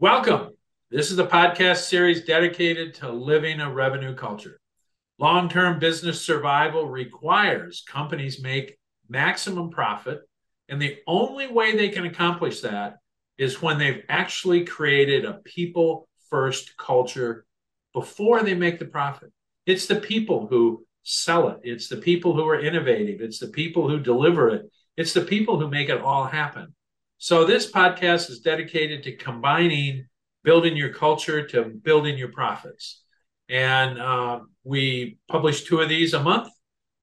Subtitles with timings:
[0.00, 0.50] Welcome.
[0.92, 4.60] This is a podcast series dedicated to living a revenue culture.
[5.18, 10.20] Long term business survival requires companies make maximum profit.
[10.68, 12.98] And the only way they can accomplish that
[13.38, 17.44] is when they've actually created a people first culture
[17.92, 19.32] before they make the profit.
[19.66, 23.88] It's the people who sell it, it's the people who are innovative, it's the people
[23.88, 26.72] who deliver it, it's the people who make it all happen.
[27.20, 30.06] So, this podcast is dedicated to combining
[30.44, 33.02] building your culture to building your profits.
[33.48, 36.48] And uh, we publish two of these a month.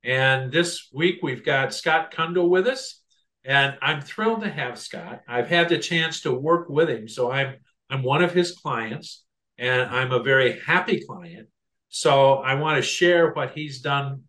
[0.05, 3.01] And this week we've got Scott Kundal with us.
[3.43, 5.21] And I'm thrilled to have Scott.
[5.27, 7.09] I've had the chance to work with him.
[7.09, 7.55] So I'm
[7.89, 9.25] I'm one of his clients
[9.57, 11.49] and I'm a very happy client.
[11.89, 14.23] So I want to share what he's done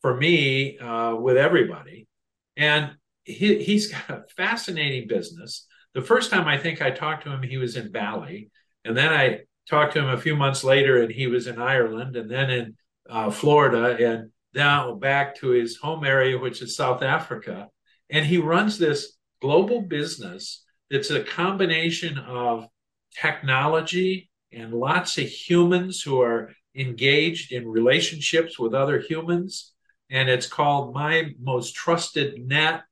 [0.00, 2.08] for me uh, with everybody.
[2.56, 2.92] And
[3.28, 5.66] he, he's got a fascinating business.
[5.94, 8.50] The first time I think I talked to him, he was in Bali.
[8.84, 12.16] And then I talked to him a few months later, and he was in Ireland
[12.16, 12.76] and then in
[13.08, 17.68] uh, Florida and now back to his home area, which is South Africa.
[18.10, 22.66] And he runs this global business that's a combination of
[23.14, 29.74] technology and lots of humans who are engaged in relationships with other humans.
[30.10, 32.82] And it's called My Most Trusted Net.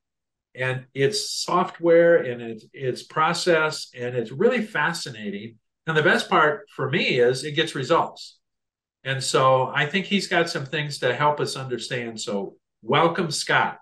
[0.57, 5.57] And it's software and it's, it's process, and it's really fascinating.
[5.87, 8.39] And the best part for me is it gets results.
[9.05, 12.21] And so I think he's got some things to help us understand.
[12.21, 13.79] So welcome, Scott.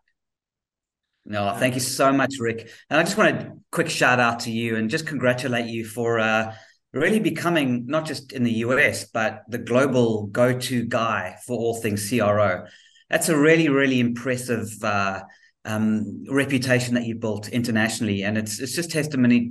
[1.25, 2.69] No, thank you so much, Rick.
[2.91, 6.19] And I just want a quick shout out to you and just congratulate you for
[6.19, 6.55] uh,
[6.93, 11.81] really becoming not just in the US, but the global go to guy for all
[11.81, 12.67] things CRO.
[13.09, 15.23] That's a really, really impressive uh,
[15.65, 19.51] um, reputation that you've built internationally, and it's it's just testimony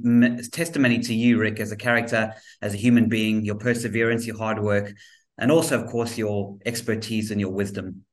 [0.52, 4.62] testimony to you, Rick, as a character, as a human being, your perseverance, your hard
[4.62, 4.94] work,
[5.38, 8.06] and also, of course, your expertise and your wisdom.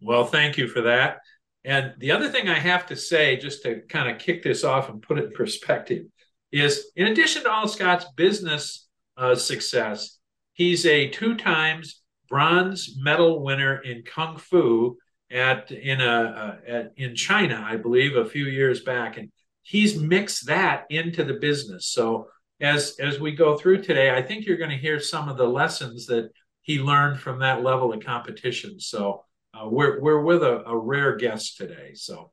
[0.00, 1.18] Well, thank you for that.
[1.64, 4.88] And the other thing I have to say, just to kind of kick this off
[4.88, 6.06] and put it in perspective,
[6.50, 10.18] is in addition to all Scott's business uh, success,
[10.54, 14.96] he's a two times bronze medal winner in Kung Fu
[15.30, 19.30] at in a, at, in China, I believe, a few years back, and
[19.62, 21.86] he's mixed that into the business.
[21.86, 22.28] So
[22.60, 25.46] as as we go through today, I think you're going to hear some of the
[25.46, 26.30] lessons that
[26.62, 28.80] he learned from that level of competition.
[28.80, 29.24] So
[29.54, 31.92] uh, we're we're with a, a, rare guest today.
[31.94, 32.30] So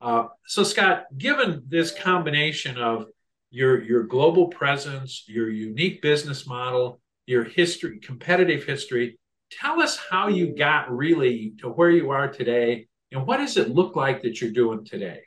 [0.00, 3.06] uh, so Scott, given this combination of
[3.50, 9.18] your your global presence, your unique business model, your history, competitive history,
[9.50, 13.70] tell us how you got really to where you are today and what does it
[13.70, 15.20] look like that you're doing today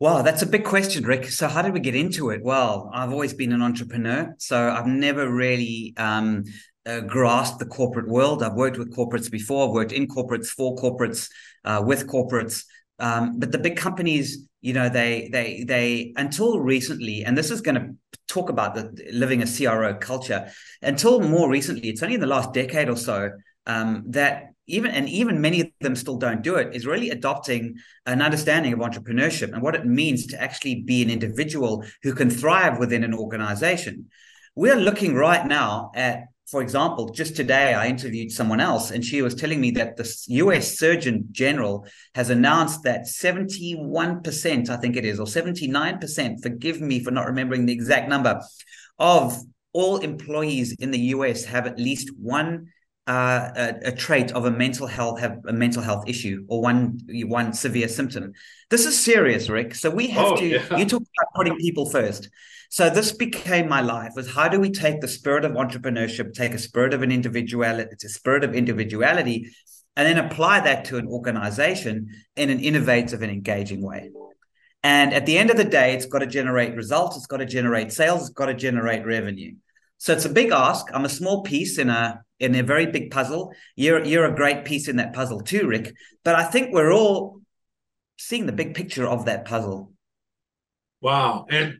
[0.00, 1.26] Wow, that's a big question, Rick.
[1.30, 2.42] So, how did we get into it?
[2.42, 6.44] Well, I've always been an entrepreneur, so I've never really um,
[6.84, 8.42] uh, grasped the corporate world.
[8.42, 11.30] I've worked with corporates before, I've worked in corporates, for corporates,
[11.64, 12.64] uh, with corporates,
[12.98, 17.60] um, but the big companies, you know, they they they until recently, and this is
[17.60, 17.94] going to
[18.28, 20.50] talk about the living a CRO culture.
[20.80, 23.32] Until more recently, it's only in the last decade or so
[23.66, 27.76] um, that even and even many of them still don't do it is really adopting
[28.06, 32.30] an understanding of entrepreneurship and what it means to actually be an individual who can
[32.30, 34.08] thrive within an organization.
[34.54, 39.22] We're looking right now at for example, just today I interviewed someone else and she
[39.22, 41.84] was telling me that the US Surgeon General
[42.14, 47.66] has announced that 71%, I think it is, or 79%, forgive me for not remembering
[47.66, 48.40] the exact number,
[49.00, 49.36] of
[49.72, 52.68] all employees in the US have at least one
[53.06, 56.98] uh, a, a, trait of a mental health have a mental health issue or one
[57.24, 58.32] one severe symptom.
[58.70, 59.74] This is serious, Rick.
[59.74, 60.46] So we have oh, to.
[60.46, 60.76] Yeah.
[60.76, 62.30] You talk about putting people first.
[62.70, 66.54] So this became my life was how do we take the spirit of entrepreneurship, take
[66.54, 69.54] a spirit of an individuality, it's a spirit of individuality,
[69.96, 74.10] and then apply that to an organization in an innovative and engaging way.
[74.82, 77.46] And at the end of the day, it's got to generate results, it's got to
[77.46, 79.54] generate sales, it's got to generate revenue.
[79.98, 80.86] So it's a big ask.
[80.92, 83.52] I'm a small piece in a in a very big puzzle.
[83.76, 85.94] You're you're a great piece in that puzzle too, Rick.
[86.24, 87.40] But I think we're all
[88.18, 89.92] seeing the big picture of that puzzle.
[91.00, 91.46] Wow.
[91.50, 91.78] And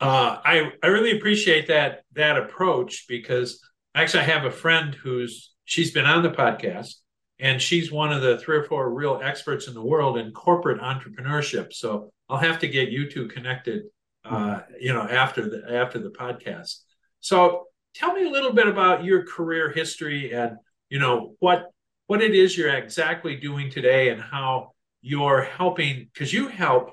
[0.00, 3.60] uh, I I really appreciate that that approach because
[3.94, 6.94] actually I have a friend who's she's been on the podcast
[7.38, 10.80] and she's one of the three or four real experts in the world in corporate
[10.80, 11.72] entrepreneurship.
[11.72, 13.84] So I'll have to get you two connected,
[14.24, 16.80] uh, you know, after the after the podcast.
[17.20, 20.56] So tell me a little bit about your career history and
[20.88, 21.70] you know what
[22.06, 26.90] what it is you're exactly doing today and how you're helping because you help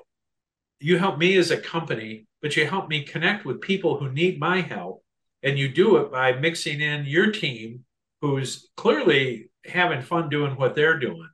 [0.80, 4.38] you help me as a company but you help me connect with people who need
[4.38, 5.02] my help.
[5.44, 7.84] And you do it by mixing in your team,
[8.20, 11.28] who's clearly having fun doing what they're doing.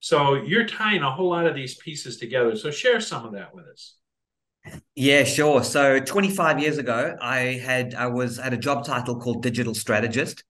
[0.00, 2.56] So you're tying a whole lot of these pieces together.
[2.56, 3.96] So share some of that with us.
[4.94, 5.64] Yeah, sure.
[5.64, 10.44] So 25 years ago, I had I was had a job title called digital strategist.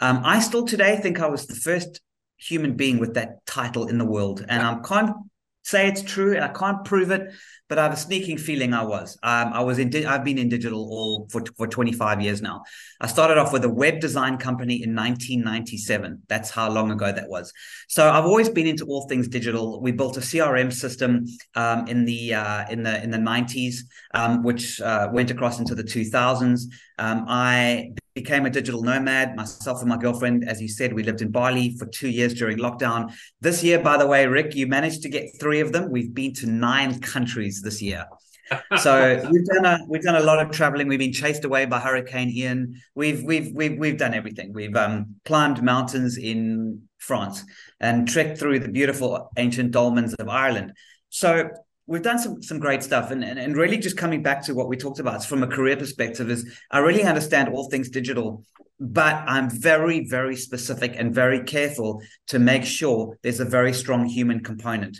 [0.00, 2.00] Um, I still today think I was the first
[2.38, 5.14] human being with that title in the world, and I can't
[5.62, 7.32] say it's true, and I can't prove it,
[7.68, 9.16] but I have a sneaking feeling I was.
[9.22, 9.90] Um, I was in.
[9.90, 12.62] Di- I've been in digital all for for 25 years now.
[13.00, 16.22] I started off with a web design company in 1997.
[16.28, 17.52] That's how long ago that was.
[17.88, 19.80] So I've always been into all things digital.
[19.80, 23.76] We built a CRM system um, in the uh, in the in the 90s,
[24.14, 26.62] um, which uh, went across into the 2000s.
[26.98, 29.36] Um, I became a digital nomad.
[29.36, 32.58] Myself and my girlfriend, as you said, we lived in Bali for two years during
[32.58, 33.12] lockdown.
[33.40, 35.90] This year, by the way, Rick, you managed to get three of them.
[35.90, 38.06] We've been to nine countries this year.
[38.78, 40.88] so we've done a we've done a lot of traveling.
[40.88, 42.80] We've been chased away by Hurricane Ian.
[42.94, 44.52] We've we've we've we've done everything.
[44.52, 47.44] We've um, climbed mountains in France
[47.78, 50.72] and trekked through the beautiful ancient dolmens of Ireland.
[51.10, 51.50] So
[51.90, 54.68] we've done some some great stuff and, and and really just coming back to what
[54.68, 58.44] we talked about from a career perspective is I really understand all things digital
[58.78, 64.06] but I'm very very specific and very careful to make sure there's a very strong
[64.06, 64.98] human component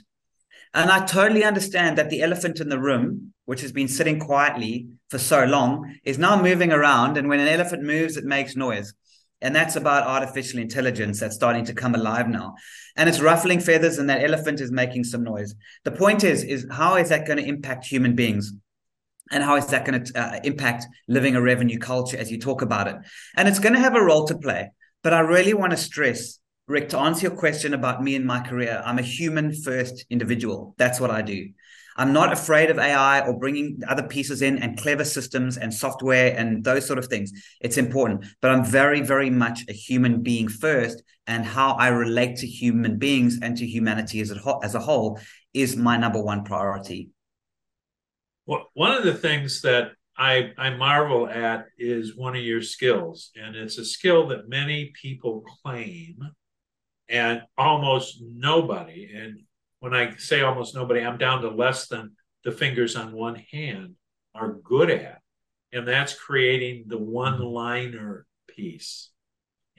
[0.73, 4.89] and I totally understand that the elephant in the room, which has been sitting quietly
[5.09, 7.17] for so long, is now moving around.
[7.17, 8.95] And when an elephant moves, it makes noise.
[9.43, 12.55] And that's about artificial intelligence that's starting to come alive now.
[12.97, 15.55] And it's ruffling feathers, and that elephant is making some noise.
[15.85, 18.53] The point is, is how is that going to impact human beings?
[19.33, 22.63] And how is that going to uh, impact living a revenue culture as you talk
[22.63, 22.97] about it?
[23.37, 24.71] And it's going to have a role to play.
[25.03, 26.41] But I really want to stress
[26.71, 30.77] Rick, to answer your question about me and my career, I'm a human first individual.
[30.79, 31.49] That's what I do.
[31.97, 36.35] I'm not afraid of AI or bringing other pieces in and clever systems and software
[36.37, 37.33] and those sort of things.
[37.61, 41.03] It's important, but I'm very, very much a human being first.
[41.27, 45.21] And how I relate to human beings and to humanity as a, as a whole
[45.55, 47.11] is my number one priority.
[48.47, 53.31] Well, one of the things that I, I marvel at is one of your skills,
[53.41, 56.19] and it's a skill that many people claim
[57.09, 59.41] and almost nobody, and
[59.81, 62.13] when I say almost nobody, I'm down to less than
[62.45, 63.97] the fingers on one hand,
[64.35, 65.21] are good at.
[65.73, 69.11] And that's creating the one liner piece.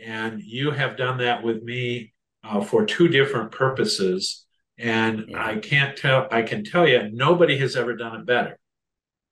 [0.03, 2.13] And you have done that with me
[2.43, 4.45] uh, for two different purposes.
[4.77, 5.45] And yeah.
[5.45, 8.57] I can't tell, I can tell you, nobody has ever done it better.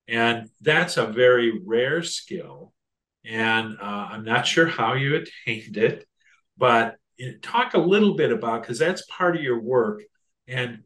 [0.07, 2.73] And that's a very rare skill.
[3.25, 6.07] And uh, I'm not sure how you attained it,
[6.57, 6.95] but
[7.41, 10.01] talk a little bit about because that's part of your work
[10.49, 10.79] and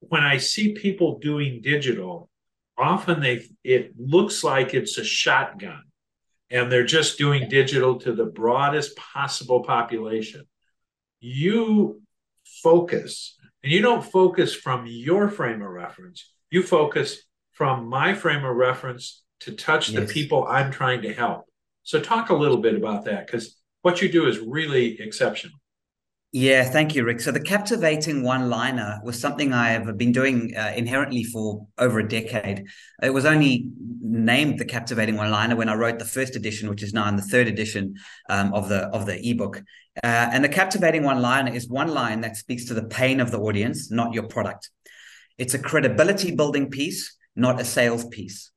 [0.00, 2.28] when i see people doing digital
[2.76, 5.82] often they it looks like it's a shotgun
[6.50, 10.44] and they're just doing digital to the broadest possible population
[11.20, 12.02] you
[12.62, 17.22] focus and you don't focus from your frame of reference you focus
[17.52, 20.00] from my frame of reference to touch yes.
[20.00, 21.46] the people i'm trying to help
[21.84, 25.58] so talk a little bit about that because what you do is really exceptional.
[26.36, 27.20] Yeah, thank you, Rick.
[27.20, 32.08] So the captivating one-liner was something I have been doing uh, inherently for over a
[32.08, 32.66] decade.
[33.00, 33.68] It was only
[34.00, 37.22] named the captivating one-liner when I wrote the first edition, which is now in the
[37.22, 37.94] third edition
[38.28, 39.62] um, of the of the ebook.
[40.02, 43.38] Uh, and the captivating one-liner is one line that speaks to the pain of the
[43.38, 44.70] audience, not your product.
[45.38, 48.50] It's a credibility building piece, not a sales piece.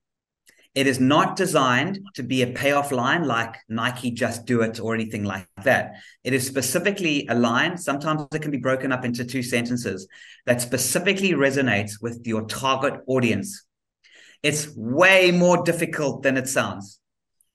[0.77, 4.93] It is not designed to be a payoff line like Nike just do it or
[4.93, 5.95] anything like that.
[6.23, 10.07] It is specifically a line, sometimes it can be broken up into two sentences,
[10.45, 13.65] that specifically resonates with your target audience.
[14.43, 16.99] It's way more difficult than it sounds.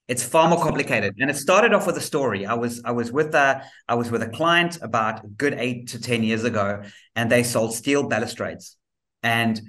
[0.09, 1.15] It's far more complicated.
[1.21, 2.45] And it started off with a story.
[2.45, 5.91] I was I was with a I was with a client about a good eight
[5.91, 6.83] to ten years ago,
[7.15, 8.77] and they sold steel balustrades.
[9.23, 9.61] And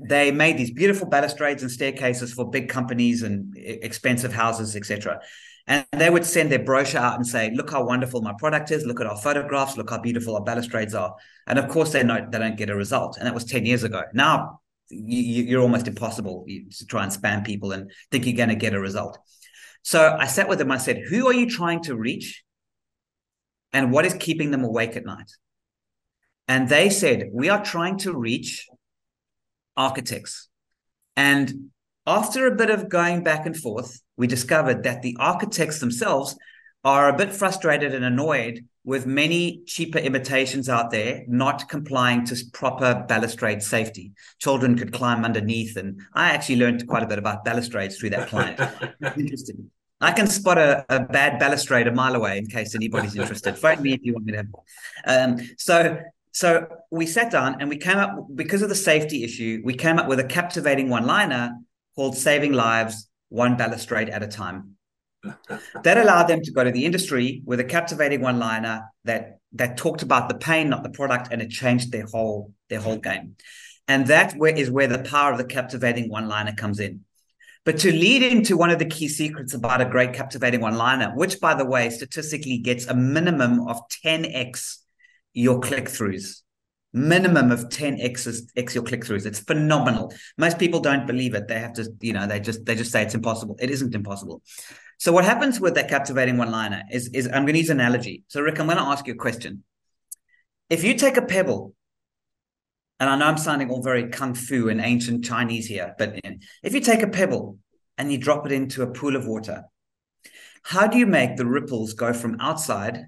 [0.00, 5.20] they made these beautiful balustrades and staircases for big companies and expensive houses, etc.
[5.66, 8.84] And they would send their brochure out and say, "Look how wonderful my product is.
[8.84, 9.76] Look at our photographs.
[9.76, 11.14] Look how beautiful our balustrades are."
[11.46, 13.16] And of course, they know they don't get a result.
[13.16, 14.02] And that was ten years ago.
[14.12, 14.60] Now
[14.90, 18.74] you, are almost impossible to try and spam people and think you're going to get
[18.74, 19.18] a result.
[19.82, 20.70] So I sat with them.
[20.70, 22.42] I said, "Who are you trying to reach?
[23.72, 25.30] And what is keeping them awake at night?"
[26.48, 28.66] And they said, "We are trying to reach
[29.76, 30.48] architects.
[31.16, 31.70] And
[32.06, 36.36] after a bit of going back and forth, we discovered that the architects themselves
[36.84, 42.36] are a bit frustrated and annoyed with many cheaper imitations out there not complying to
[42.52, 44.12] proper balustrade safety.
[44.38, 48.28] Children could climb underneath, and I actually learned quite a bit about balustrades through that
[48.28, 48.60] client.
[49.16, 49.70] Interesting.
[50.00, 53.56] I can spot a, a, bad balustrade a mile away in case anybody's interested.
[53.56, 54.46] Phone me if you want me to have.
[55.06, 55.98] Um, so,
[56.34, 59.62] so we sat down and we came up because of the safety issue.
[59.64, 61.52] We came up with a captivating one-liner
[61.94, 64.76] called "Saving Lives One Balustrade at a Time."
[65.84, 70.02] that allowed them to go to the industry with a captivating one-liner that that talked
[70.02, 73.36] about the pain, not the product, and it changed their whole their whole game.
[73.86, 77.02] And that where is where the power of the captivating one-liner comes in.
[77.64, 81.38] But to lead into one of the key secrets about a great captivating one-liner, which
[81.40, 84.78] by the way, statistically gets a minimum of 10x
[85.34, 86.40] your click-throughs
[86.92, 91.72] minimum of 10x x your click-throughs it's phenomenal most people don't believe it they have
[91.72, 94.40] to you know they just they just say it's impossible it isn't impossible
[94.98, 98.24] so what happens with that captivating one-liner is, is I'm going to use an analogy.
[98.28, 99.64] So Rick, I'm going to ask you a question.
[100.70, 101.74] If you take a pebble,
[103.00, 106.20] and I know I'm sounding all very kung fu and ancient Chinese here, but
[106.62, 107.58] if you take a pebble
[107.98, 109.64] and you drop it into a pool of water,
[110.62, 113.06] how do you make the ripples go from outside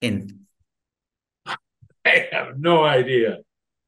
[0.00, 0.43] in?
[2.06, 3.38] I have no idea.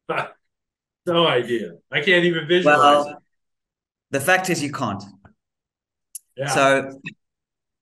[1.06, 1.72] no idea.
[1.90, 3.16] I can't even visualize well, it.
[4.10, 5.02] The fact is, you can't.
[6.52, 7.00] So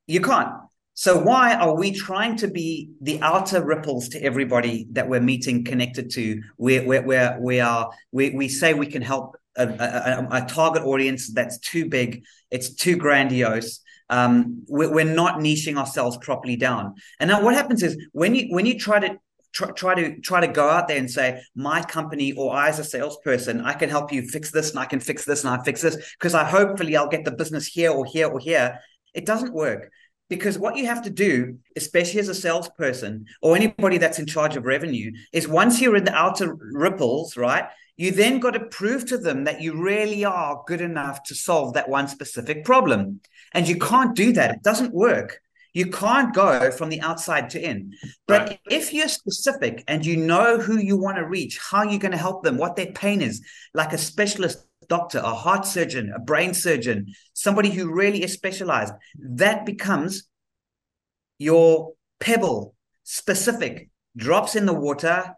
[0.07, 0.53] you can't.
[0.95, 5.65] So why are we trying to be the outer ripples to everybody that we're meeting
[5.65, 6.41] connected to?
[6.57, 10.85] Where where where we are we we say we can help a, a, a target
[10.85, 13.81] audience that's too big, it's too grandiose.
[14.11, 16.95] Um, we're, we're not niching ourselves properly down.
[17.19, 19.17] And now what happens is when you when you try to
[19.55, 22.79] try, try to try to go out there and say my company or I as
[22.79, 25.63] a salesperson I can help you fix this and I can fix this and I
[25.63, 28.81] fix this because I hopefully I'll get the business here or here or here.
[29.15, 29.91] It doesn't work
[30.29, 34.57] because what you have to do, especially as a salesperson or anybody that's in charge
[34.57, 37.65] of revenue, is once you're in the outer ripples, right?
[37.97, 41.75] You then got to prove to them that you really are good enough to solve
[41.75, 43.21] that one specific problem.
[43.53, 44.51] And you can't do that.
[44.51, 45.41] It doesn't work.
[45.75, 47.93] You can't go from the outside to in.
[48.27, 48.61] But right.
[48.71, 52.19] if you're specific and you know who you want to reach, how you're going to
[52.19, 56.55] help them, what their pain is, like a specialist doctor, a heart surgeon, a brain
[56.55, 60.29] surgeon, somebody who really is specialized, that becomes
[61.39, 65.35] your pebble, specific, drops in the water,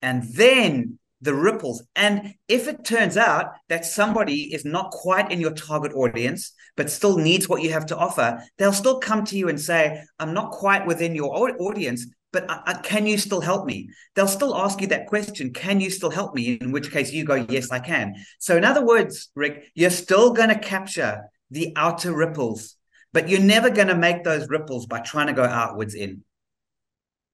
[0.00, 1.82] and then the ripples.
[1.94, 6.88] And if it turns out that somebody is not quite in your target audience, but
[6.88, 10.32] still needs what you have to offer, they'll still come to you and say, I'm
[10.32, 12.48] not quite within your audience, but
[12.84, 13.90] can you still help me?
[14.14, 16.56] They'll still ask you that question, can you still help me?
[16.58, 18.14] In which case you go, yes, I can.
[18.38, 22.76] So, in other words, Rick, you're still going to capture the outer ripples,
[23.12, 26.24] but you're never going to make those ripples by trying to go outwards in.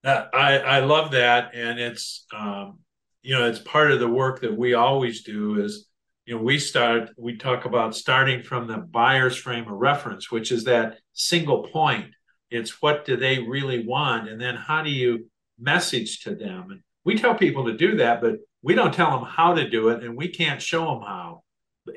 [0.03, 1.55] Uh, I, I love that.
[1.55, 2.81] And it's, um,
[3.23, 5.87] you know it's part of the work that we always do is
[6.27, 10.53] you know we start we talk about starting from the buyer's frame of reference which
[10.53, 12.07] is that single point.
[12.51, 14.29] It's what do they really want?
[14.29, 16.71] And then how do you message to them?
[16.71, 19.89] And we tell people to do that but we don't tell them how to do
[19.91, 21.43] it and we can't show them how.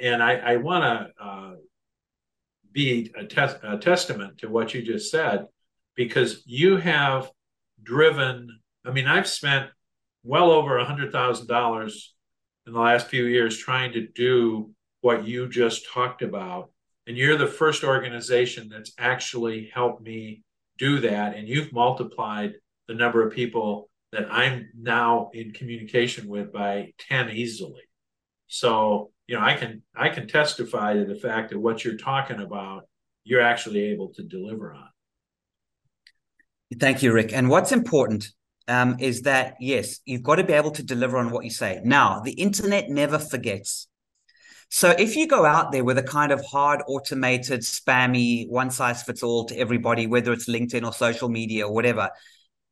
[0.02, 1.52] And i, I want to uh,
[2.72, 5.48] be a, te- a testament to what you just said
[5.96, 7.30] because you have
[7.82, 9.70] driven i mean i've spent
[10.24, 12.14] well over a hundred thousand dollars
[12.70, 14.70] in the last few years trying to do
[15.02, 16.70] what you just talked about.
[17.08, 20.44] And you're the first organization that's actually helped me
[20.78, 21.36] do that.
[21.36, 22.54] And you've multiplied
[22.88, 27.82] the number of people that i'm now in communication with by 10 easily.
[28.48, 32.40] So you know i can i can testify to the fact that what you're talking
[32.40, 32.84] about
[33.24, 34.90] you're actually able to deliver on.
[36.80, 37.34] Thank you rick.
[37.34, 38.30] And what's important
[38.70, 41.82] um, is that yes, you've got to be able to deliver on what you say.
[41.84, 43.88] Now, the internet never forgets.
[44.70, 49.02] So if you go out there with a kind of hard automated, spammy, one size
[49.02, 52.12] fits all to everybody, whether it's LinkedIn or social media or whatever,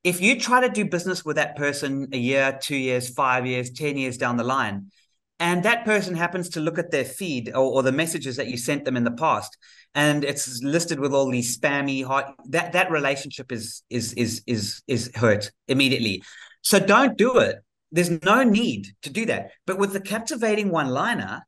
[0.03, 3.71] if you try to do business with that person a year, two years, five years,
[3.71, 4.91] 10 years down the line,
[5.39, 8.57] and that person happens to look at their feed or, or, the messages that you
[8.57, 9.57] sent them in the past
[9.95, 14.81] and it's listed with all these spammy hot that that relationship is is is is
[14.87, 16.23] is hurt immediately.
[16.61, 17.57] So don't do it.
[17.91, 19.51] There's no need to do that.
[19.65, 21.43] But with the captivating one liner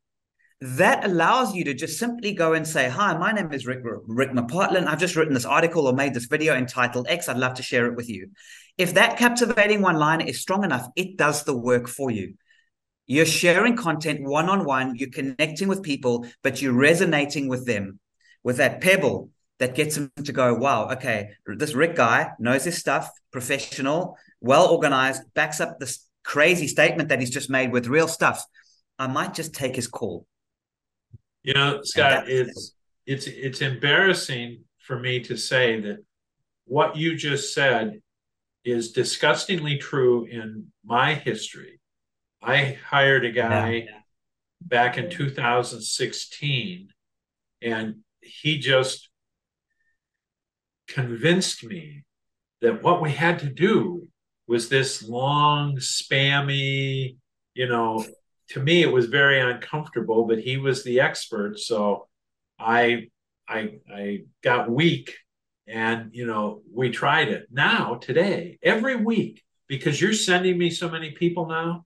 [0.62, 4.30] that allows you to just simply go and say hi my name is rick rick
[4.30, 7.30] mcpartlin i've just written this article or made this video entitled x.
[7.30, 8.30] I'd love to share it with you.
[8.76, 12.34] If that captivating one liner is strong enough it does the work for you.
[13.06, 17.98] You're sharing content one on one, you're connecting with people, but you're resonating with them
[18.42, 19.30] with that pebble.
[19.58, 24.68] that gets them to go, wow, okay, this Rick guy knows his stuff, professional, well
[24.68, 28.42] organized, backs up this crazy statement that he's just made with real stuff.
[28.98, 30.26] I might just take his call.
[31.42, 32.74] You know, Scott, it's
[33.06, 35.98] it's it's embarrassing for me to say that
[36.64, 38.00] what you just said
[38.64, 41.80] is disgustingly true in my history.
[42.42, 44.00] I hired a guy yeah.
[44.60, 46.88] back in 2016
[47.62, 47.96] and
[48.42, 49.10] he just
[50.88, 52.04] convinced me
[52.60, 54.06] that what we had to do
[54.46, 57.16] was this long, spammy,
[57.54, 58.04] you know,
[58.48, 61.58] to me it was very uncomfortable, but he was the expert.
[61.58, 62.08] So
[62.58, 63.08] I
[63.48, 65.14] I I got weak
[65.66, 67.46] and you know, we tried it.
[67.50, 71.84] Now, today, every week, because you're sending me so many people now,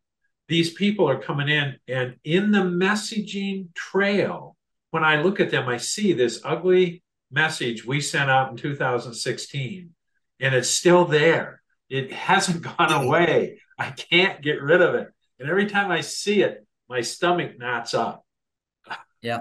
[0.48, 4.53] these people are coming in and in the messaging trail,
[4.94, 9.90] when I look at them, I see this ugly message we sent out in 2016
[10.38, 11.62] and it's still there.
[11.90, 13.58] It hasn't gone away.
[13.76, 15.08] I can't get rid of it.
[15.40, 18.24] And every time I see it, my stomach knots up.
[19.20, 19.40] Yeah.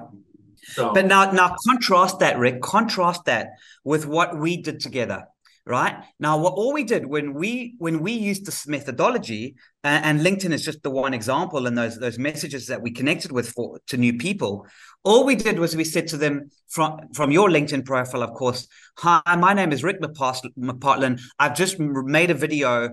[0.70, 0.92] So.
[0.92, 2.64] But now, now contrast that, Rick.
[2.64, 3.50] Contrast that
[3.84, 5.26] with what we did together,
[5.66, 6.04] right?
[6.20, 10.52] Now, what all we did when we when we used this methodology, and, and LinkedIn
[10.52, 13.98] is just the one example, and those those messages that we connected with for to
[13.98, 14.68] new people.
[15.04, 18.68] All we did was we said to them from from your LinkedIn profile, of course.
[19.00, 21.22] Hi, my name is Rick McPartlin.
[21.40, 22.90] I've just made a video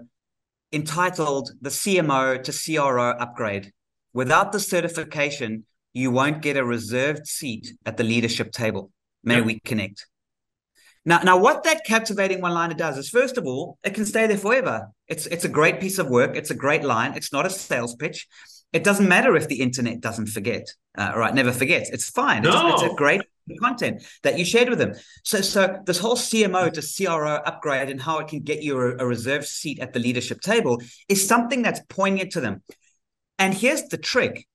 [0.73, 3.73] entitled "The CMO to CRO Upgrade."
[4.13, 8.91] Without the certification, you won't get a reserved seat at the leadership table.
[9.23, 9.43] May yeah.
[9.43, 10.07] we connect?
[11.05, 14.37] Now, now, what that captivating one-liner does is, first of all, it can stay there
[14.37, 14.89] forever.
[15.09, 16.37] It's it's a great piece of work.
[16.37, 17.15] It's a great line.
[17.15, 18.29] It's not a sales pitch.
[18.73, 21.35] It doesn't matter if the internet doesn't forget, uh, right?
[21.35, 21.91] Never forgets.
[21.91, 22.43] It's fine.
[22.43, 22.75] No.
[22.75, 23.23] It's, it's a great
[23.61, 24.93] content that you shared with them.
[25.25, 28.99] So, so this whole CMO to CRO upgrade and how it can get you a,
[28.99, 32.63] a reserved seat at the leadership table is something that's poignant to them.
[33.39, 34.47] And here's the trick: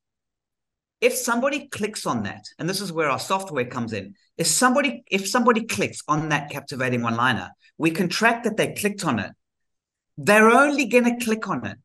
[1.06, 5.04] if somebody clicks on that, and this is where our software comes in, if somebody
[5.18, 9.20] if somebody clicks on that captivating one liner, we can track that they clicked on
[9.20, 9.32] it.
[10.18, 11.77] They're only going to click on it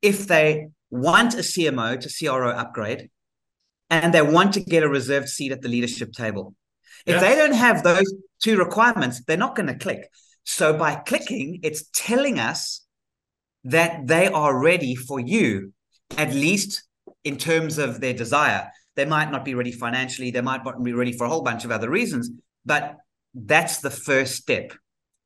[0.00, 3.10] if they want a CMO to CRO upgrade
[3.90, 6.54] and they want to get a reserved seat at the leadership table.
[7.04, 7.22] If yes.
[7.22, 8.08] they don't have those
[8.44, 10.08] two requirements, they're not going to click.
[10.44, 12.84] So by clicking, it's telling us
[13.64, 15.72] that they are ready for you,
[16.16, 16.82] at least
[17.24, 18.70] in terms of their desire.
[18.94, 21.64] They might not be ready financially, they might not be ready for a whole bunch
[21.64, 22.30] of other reasons,
[22.64, 22.96] but
[23.34, 24.72] that's the first step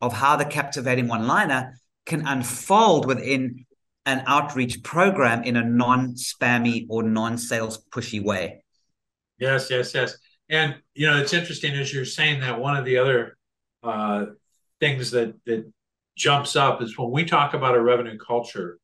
[0.00, 3.66] of how the captivating one liner can unfold within
[4.04, 8.62] an outreach program in a non spammy or non sales pushy way.
[9.38, 10.16] Yes, yes, yes.
[10.48, 13.36] And, you know, it's interesting as you're saying that one of the other
[13.82, 14.26] uh,
[14.78, 15.70] things that, that
[16.16, 18.78] jumps up is when we talk about a revenue culture,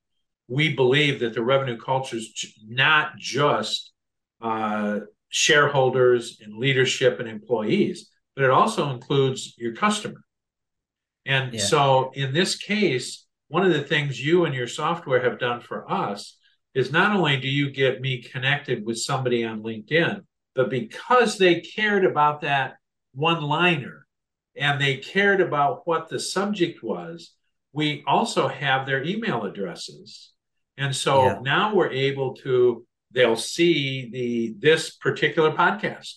[0.52, 3.90] we believe that the revenue culture is not just
[4.42, 10.22] uh, shareholders and leadership and employees, but it also includes your customer.
[11.24, 11.60] And yeah.
[11.60, 15.90] so in this case, one of the things you and your software have done for
[15.90, 16.36] us
[16.74, 20.20] is not only do you get me connected with somebody on LinkedIn,
[20.54, 22.74] but because they cared about that
[23.14, 24.06] one liner
[24.54, 27.32] and they cared about what the subject was,
[27.72, 30.32] we also have their email addresses
[30.76, 31.38] and so yeah.
[31.42, 36.14] now we're able to, they'll see the this particular podcast.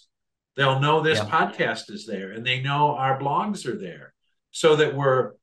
[0.56, 1.26] They'll know this yeah.
[1.26, 4.14] podcast is there and they know our blogs are there.
[4.52, 5.34] So that we're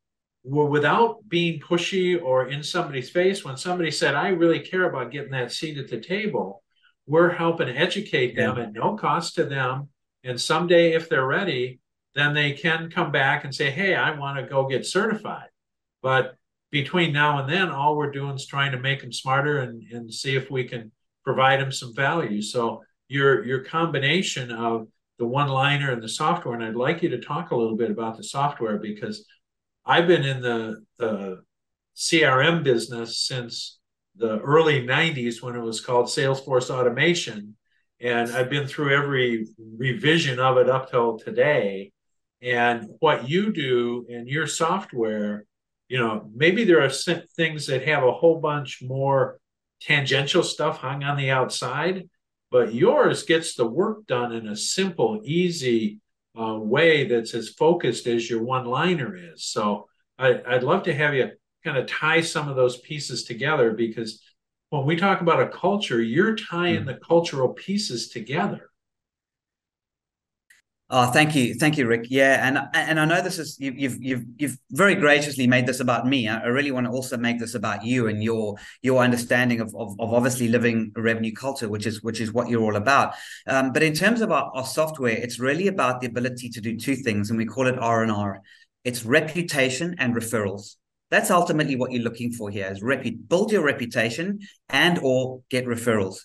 [0.45, 3.45] we're without being pushy or in somebody's face.
[3.45, 6.63] When somebody said, I really care about getting that seat at the table,
[7.07, 8.65] we're helping educate them yeah.
[8.65, 9.89] at no cost to them.
[10.25, 11.81] And someday, if they're ready,
[12.15, 15.49] then they can come back and say, Hey, I want to go get certified.
[16.03, 16.35] But
[16.73, 20.13] between now and then, all we're doing is trying to make them smarter and, and
[20.13, 20.91] see if we can
[21.23, 22.43] provide them some value.
[22.43, 27.11] So your your combination of the one liner and the software, and I'd like you
[27.11, 29.25] to talk a little bit about the software because
[29.85, 31.43] I've been in the the
[31.95, 33.79] CRM business since
[34.17, 37.55] the early 90s when it was called Salesforce Automation.
[38.01, 41.93] And I've been through every revision of it up till today.
[42.41, 45.47] And what you do in your software
[45.93, 49.39] you know, maybe there are things that have a whole bunch more
[49.83, 52.09] tangential stuff hung on the outside,
[52.51, 56.01] but yours gets the work done in a simple, easy
[56.35, 59.45] uh, way that's as focused as your one liner is.
[59.45, 59.87] So
[60.19, 64.23] I, I'd love to have you kind of tie some of those pieces together because
[64.71, 66.87] when we talk about a culture, you're tying mm.
[66.87, 68.71] the cultural pieces together.
[70.95, 72.09] Oh, thank you, thank you, Rick.
[72.11, 75.81] Yeah, and and I know this is you, you've you've you've very graciously made this
[75.81, 76.29] about me.
[76.29, 79.99] I really want to also make this about you and your your understanding of of,
[79.99, 83.15] of obviously living a revenue culture, which is which is what you're all about.
[83.47, 86.77] Um, but in terms of our, our software, it's really about the ability to do
[86.77, 88.43] two things, and we call it R and R.
[88.85, 90.77] It's reputation and referrals.
[91.11, 95.65] That's ultimately what you're looking for here: is repu- build your reputation and or get
[95.65, 96.17] referrals.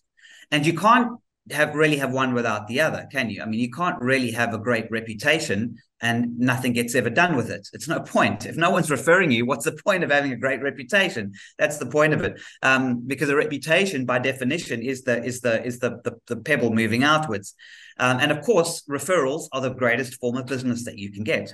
[0.51, 1.11] And you can't
[1.51, 3.41] have really have one without the other, can you?
[3.41, 7.49] I mean, you can't really have a great reputation and nothing gets ever done with
[7.49, 7.67] it.
[7.73, 8.45] It's no point.
[8.45, 11.33] If no one's referring you, what's the point of having a great reputation?
[11.57, 12.39] That's the point of it.
[12.61, 16.71] Um, because a reputation, by definition, is the is the is the the, the pebble
[16.71, 17.55] moving outwards.
[17.99, 21.53] Um, and of course, referrals are the greatest form of business that you can get.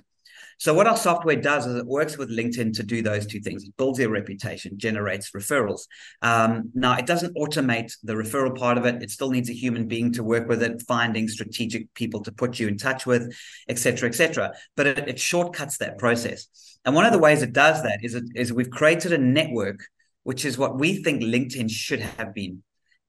[0.60, 3.64] So what our software does is it works with LinkedIn to do those two things.
[3.64, 5.82] It builds your reputation, generates referrals.
[6.22, 9.02] Um, now it doesn't automate the referral part of it.
[9.02, 12.60] It still needs a human being to work with it, finding strategic people to put
[12.60, 13.36] you in touch with,
[13.68, 14.54] etc., etc.
[14.76, 16.48] But it, it shortcuts that process.
[16.86, 19.80] And one of the ways it does that is, it, is we've created a network,
[20.24, 22.64] which is what we think LinkedIn should have been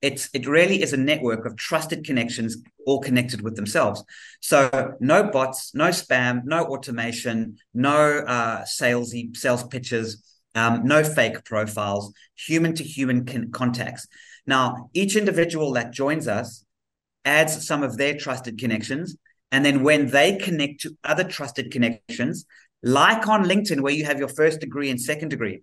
[0.04, 4.04] it's it really is a network of trusted connections all connected with themselves.
[4.40, 10.22] So no bots no spam no automation no uh, salesy sales pitches
[10.54, 14.06] um, no fake profiles human to human con- contacts.
[14.46, 16.64] Now each individual that joins us
[17.24, 19.16] adds some of their trusted connections
[19.50, 22.44] and then when they connect to other trusted connections
[22.82, 25.62] like on linkedin where you have your first degree and second degree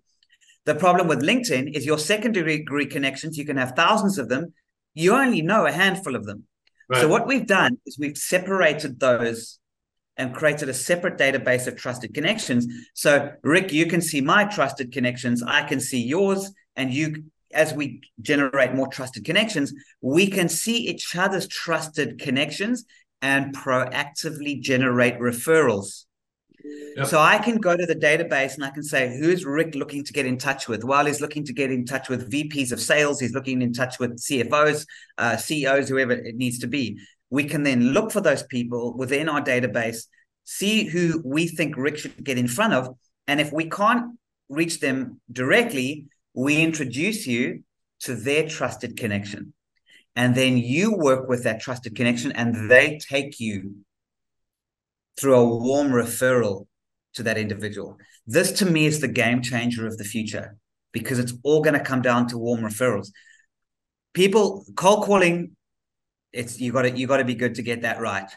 [0.64, 4.54] the problem with LinkedIn is your secondary degree connections, you can have thousands of them.
[4.94, 6.44] You only know a handful of them.
[6.88, 7.00] Right.
[7.00, 9.58] So, what we've done is we've separated those
[10.16, 12.66] and created a separate database of trusted connections.
[12.94, 17.72] So, Rick, you can see my trusted connections, I can see yours, and you, as
[17.72, 22.84] we generate more trusted connections, we can see each other's trusted connections
[23.22, 26.04] and proactively generate referrals.
[26.96, 27.06] Yep.
[27.06, 30.12] So I can go to the database and I can say, who's Rick looking to
[30.12, 30.84] get in touch with?
[30.84, 33.98] While he's looking to get in touch with VPs of sales, he's looking in touch
[33.98, 34.86] with CFOs,
[35.18, 36.98] uh, CEOs, whoever it needs to be.
[37.30, 40.06] We can then look for those people within our database,
[40.44, 42.88] see who we think Rick should get in front of.
[43.26, 47.62] And if we can't reach them directly, we introduce you
[48.00, 49.54] to their trusted connection.
[50.14, 53.76] And then you work with that trusted connection and they take you
[55.18, 56.66] through a warm referral
[57.14, 57.98] to that individual.
[58.26, 60.56] This to me is the game changer of the future
[60.92, 63.08] because it's all going to come down to warm referrals.
[64.14, 65.56] People cold calling,
[66.32, 68.30] it's you got to you got to be good to get that right.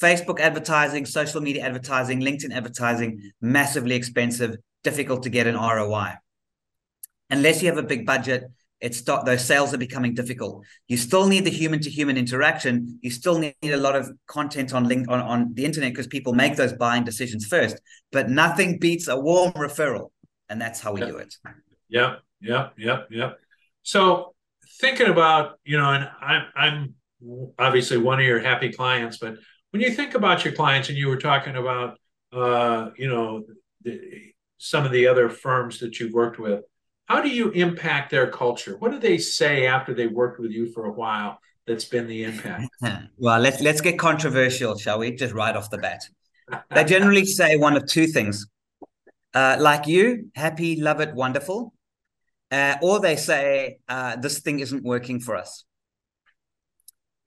[0.00, 6.14] Facebook advertising, social media advertising, LinkedIn advertising, massively expensive, difficult to get an ROI.
[7.30, 8.44] Unless you have a big budget,
[8.80, 10.64] it's those sales are becoming difficult.
[10.88, 12.98] You still need the human to human interaction.
[13.02, 16.34] You still need a lot of content on link on, on the internet because people
[16.34, 17.80] make those buying decisions first.
[18.12, 20.10] But nothing beats a warm referral.
[20.48, 21.08] And that's how we yep.
[21.08, 21.34] do it.
[21.88, 23.38] Yep, yep, yep, yep.
[23.82, 24.34] So
[24.80, 26.94] thinking about, you know, and I'm I'm
[27.58, 29.36] obviously one of your happy clients, but
[29.70, 31.98] when you think about your clients and you were talking about
[32.32, 33.44] uh, you know,
[33.82, 36.62] the, some of the other firms that you've worked with
[37.06, 38.76] how do you impact their culture?
[38.78, 41.40] What do they say after they worked with you for a while?
[41.66, 42.68] That's been the impact.
[43.18, 45.12] well, let's let's get controversial, shall we?
[45.12, 46.02] Just right off the bat,
[46.72, 48.46] they generally say one of two things:
[49.34, 51.72] uh, like you, happy, love it, wonderful,
[52.52, 55.64] uh, or they say uh, this thing isn't working for us.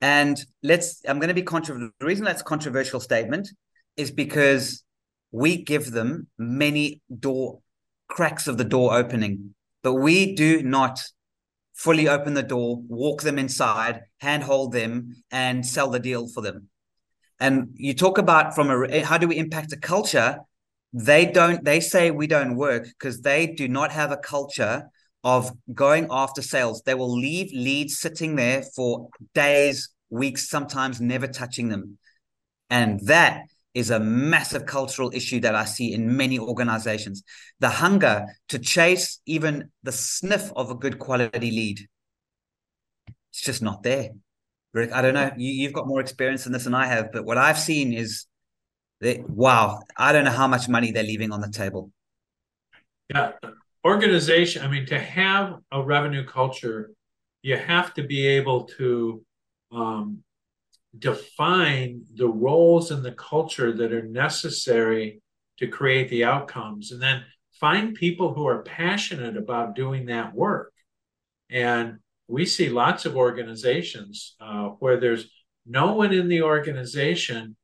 [0.00, 1.02] And let's.
[1.06, 1.90] I'm going to be controversial.
[2.00, 3.50] The reason that's a controversial statement
[3.98, 4.84] is because
[5.32, 7.60] we give them many door
[8.08, 11.00] cracks of the door opening but we do not
[11.74, 16.68] fully open the door, walk them inside, handhold them, and sell the deal for them.
[17.38, 20.40] And you talk about from a how do we impact a culture?
[20.92, 21.64] They don't.
[21.64, 24.90] They say we don't work because they do not have a culture
[25.24, 26.82] of going after sales.
[26.84, 31.96] They will leave leads sitting there for days, weeks, sometimes never touching them,
[32.68, 37.22] and that is a massive cultural issue that I see in many organizations.
[37.60, 41.86] The hunger to chase even the sniff of a good quality lead.
[43.32, 44.10] It's just not there.
[44.72, 45.30] Rick, I don't know.
[45.36, 48.26] You, have got more experience in this than I have, but what I've seen is
[49.00, 51.90] that, wow, I don't know how much money they're leaving on the table.
[53.08, 53.32] Yeah.
[53.84, 56.90] Organization, I mean, to have a revenue culture,
[57.42, 59.24] you have to be able to
[59.72, 60.22] um,
[60.98, 65.20] define the roles in the culture that are necessary
[65.58, 67.22] to create the outcomes and then
[67.52, 70.72] find people who are passionate about doing that work.
[71.50, 75.30] And we see lots of organizations uh, where there's
[75.66, 77.56] no one in the organization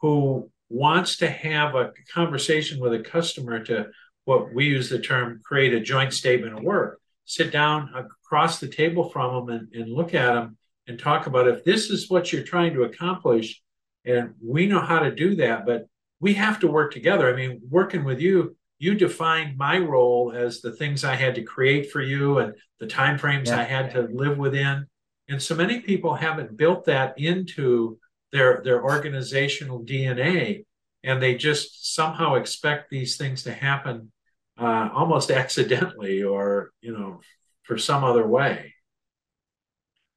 [0.00, 3.86] who wants to have a conversation with a customer to
[4.26, 8.68] what we use the term create a joint statement of work, sit down across the
[8.68, 10.57] table from them and, and look at them
[10.88, 13.62] and talk about if this is what you're trying to accomplish,
[14.04, 15.86] and we know how to do that, but
[16.18, 17.32] we have to work together.
[17.32, 21.42] I mean, working with you, you defined my role as the things I had to
[21.42, 23.60] create for you and the timeframes yeah.
[23.60, 24.86] I had to live within.
[25.28, 27.98] And so many people haven't built that into
[28.32, 30.64] their their organizational DNA,
[31.04, 34.10] and they just somehow expect these things to happen
[34.58, 37.20] uh, almost accidentally or you know
[37.64, 38.74] for some other way.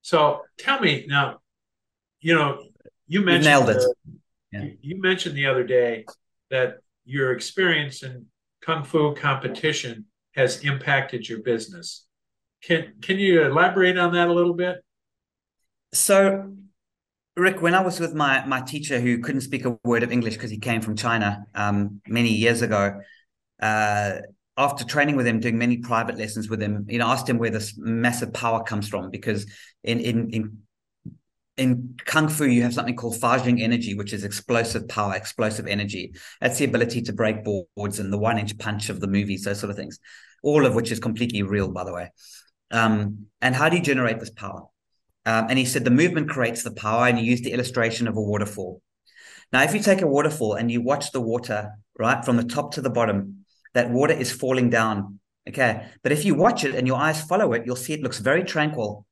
[0.02, 1.40] So tell me now,
[2.20, 2.64] you know,
[3.08, 3.84] you mentioned you it.
[4.52, 4.66] yeah.
[4.82, 6.06] you mentioned the other day
[6.50, 8.26] that your experience in
[8.62, 12.06] kung fu competition has impacted your business.
[12.64, 14.84] Can can you elaborate on that a little bit?
[15.94, 16.54] So,
[17.36, 20.36] Rick, when I was with my my teacher who couldn't speak a word of English
[20.36, 23.02] because he came from China um, many years ago,
[23.62, 24.14] uh,
[24.62, 27.50] after training with him, doing many private lessons with him, you know, asked him where
[27.50, 29.52] this massive power comes from because
[29.84, 30.58] in in in
[31.58, 36.14] in kung fu you have something called Fajing energy which is explosive power explosive energy.
[36.40, 39.60] That's the ability to break boards and the one inch punch of the movies those
[39.60, 40.00] sort of things.
[40.44, 42.12] All of which is completely real by the way.
[42.70, 44.62] Um, and how do you generate this power?
[45.26, 48.16] Um, and he said the movement creates the power and he used the illustration of
[48.16, 48.82] a waterfall.
[49.52, 52.74] Now if you take a waterfall and you watch the water right from the top
[52.76, 53.41] to the bottom
[53.74, 57.54] that water is falling down okay but if you watch it and your eyes follow
[57.54, 59.06] it you'll see it looks very tranquil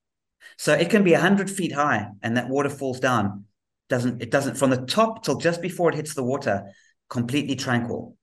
[0.58, 3.46] so it can be 100 feet high and that water falls down.
[3.88, 6.66] Doesn't it doesn't from the top till just before it hits the water,
[7.10, 8.18] completely tranquil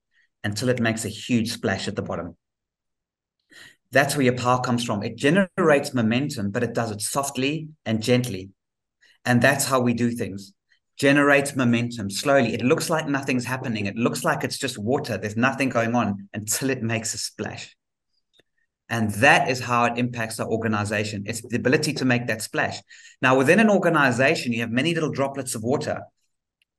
[0.45, 2.37] until it makes a huge splash at the bottom.
[3.91, 5.03] That's where your power comes from.
[5.03, 8.51] It generates momentum, but it does it softly and gently.
[9.25, 10.53] And that's how we do things.
[10.99, 12.55] Generates momentum slowly.
[12.55, 13.87] It looks like nothing's happening.
[13.87, 15.19] It looks like it's just water.
[15.19, 17.77] There's nothing going on until it makes a splash.
[18.89, 21.25] And that is how it impacts our organization.
[21.27, 22.81] It's the ability to make that splash.
[23.21, 26.03] Now, within an organization, you have many little droplets of water.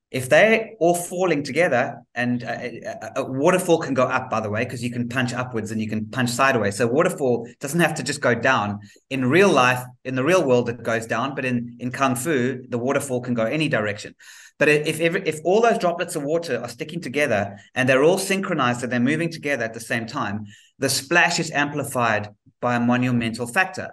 [0.09, 4.63] If they're all falling together, and a, a waterfall can go up, by the way,
[4.63, 6.77] because you can punch upwards and you can punch sideways.
[6.77, 8.79] So waterfall doesn't have to just go down.
[9.09, 12.63] In real life, in the real world, it goes down, but in in kung fu,
[12.69, 14.15] the waterfall can go any direction.
[14.59, 18.17] But if if, if all those droplets of water are sticking together and they're all
[18.17, 20.45] synchronized and they're moving together at the same time,
[20.79, 22.29] the splash is amplified
[22.61, 23.91] by a monumental factor.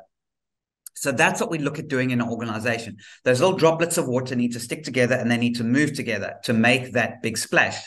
[0.95, 2.97] So that's what we look at doing in an organization.
[3.25, 6.37] Those little droplets of water need to stick together and they need to move together
[6.45, 7.83] to make that big splash.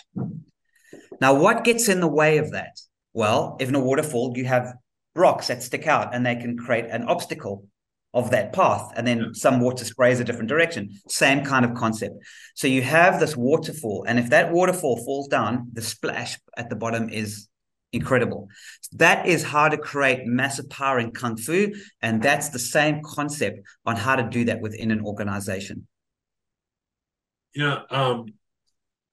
[1.20, 2.80] Now, what gets in the way of that?
[3.14, 4.74] Well, if in a waterfall, you have
[5.16, 7.66] rocks that stick out and they can create an obstacle
[8.14, 8.92] of that path.
[8.96, 10.90] And then some water sprays a different direction.
[11.08, 12.16] Same kind of concept.
[12.56, 14.06] So you have this waterfall.
[14.08, 17.48] And if that waterfall falls down, the splash at the bottom is
[17.98, 18.48] incredible.
[18.94, 21.74] That is how to create massive power in Kung Fu.
[22.02, 25.88] And that's the same concept on how to do that within an organization.
[27.54, 28.26] You know, um,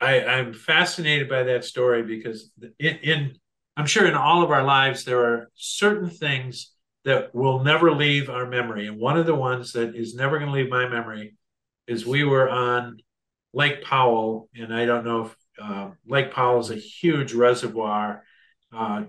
[0.00, 3.32] I, I'm fascinated by that story because in, in
[3.76, 6.72] I'm sure in all of our lives there are certain things
[7.04, 8.86] that will never leave our memory.
[8.86, 11.34] And one of the ones that is never going to leave my memory
[11.86, 12.98] is we were on
[13.52, 18.24] Lake Powell, and I don't know if uh, Lake Powell is a huge reservoir
[18.74, 19.04] uh,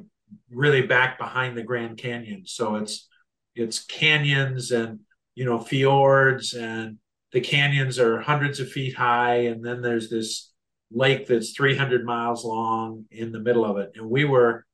[0.50, 2.44] really back behind the Grand Canyon.
[2.46, 3.08] So it's
[3.56, 5.00] it's canyons and
[5.34, 6.98] you know fjords and
[7.32, 9.48] the canyons are hundreds of feet high.
[9.48, 10.52] And then there's this
[10.92, 13.92] lake that's 300 miles long in the middle of it.
[13.96, 14.66] And we were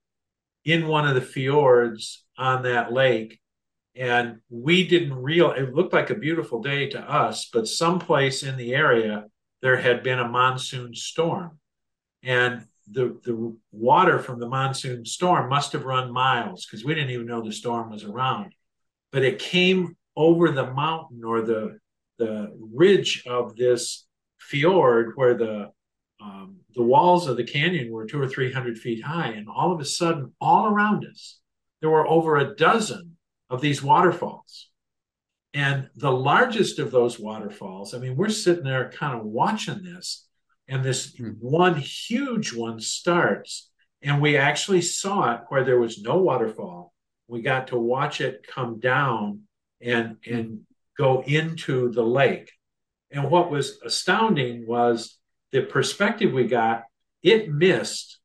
[0.65, 3.39] in one of the fjords on that lake
[3.95, 8.56] and we didn't real it looked like a beautiful day to us but someplace in
[8.56, 9.25] the area
[9.62, 11.60] there had been a monsoon storm.
[12.23, 17.12] And the, the water from the monsoon storm must have run miles because we didn't
[17.12, 18.54] even know the storm was around.
[19.12, 21.80] But it came over the mountain or the
[22.17, 24.06] the ridge of this
[24.39, 25.72] fjord where the
[26.22, 29.72] um, the walls of the canyon were two or three hundred feet high, and all
[29.72, 31.39] of a sudden, all around us,
[31.80, 33.17] there were over a dozen
[33.50, 34.70] of these waterfalls.
[35.54, 40.28] And the largest of those waterfalls, I mean, we're sitting there kind of watching this,
[40.71, 41.31] and this hmm.
[41.39, 43.69] one huge one starts
[44.01, 46.91] and we actually saw it where there was no waterfall.
[47.27, 49.41] We got to watch it come down
[49.79, 50.62] and and
[50.97, 52.51] go into the lake.
[53.12, 55.17] And what was astounding was
[55.51, 56.84] the perspective we got
[57.21, 58.19] it missed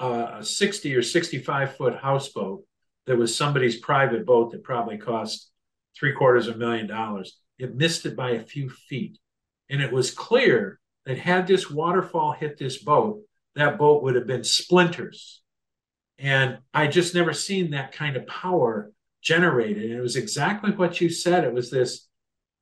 [0.00, 2.64] a 60 or 65 foot houseboat
[3.06, 5.50] that was somebody's private boat that probably cost
[5.96, 7.38] three quarters of a million dollars.
[7.58, 9.18] It missed it by a few feet.
[9.68, 13.20] And it was clear that had this waterfall hit this boat,
[13.54, 15.42] that boat would have been splinters.
[16.18, 19.84] And I just never seen that kind of power generated.
[19.84, 21.44] And it was exactly what you said.
[21.44, 22.08] It was this,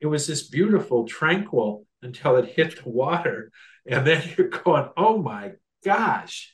[0.00, 3.50] it was this beautiful, tranquil until it hit the water.
[3.86, 5.52] And then you're going, oh my
[5.84, 6.52] gosh,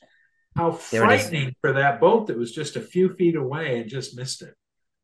[0.57, 4.43] how frightening for that boat that was just a few feet away and just missed
[4.43, 4.55] it.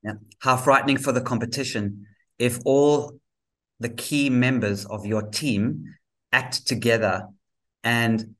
[0.02, 0.14] Yeah.
[0.38, 2.06] How frightening for the competition
[2.38, 3.18] if all
[3.80, 5.84] the key members of your team
[6.32, 7.28] act together
[7.82, 8.34] and